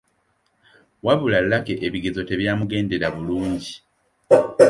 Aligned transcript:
Wabula 1.05 1.39
Lucky 1.49 1.73
ebigezo 1.87 2.21
tebyamugendera 2.29 3.07
bulungi. 3.15 3.73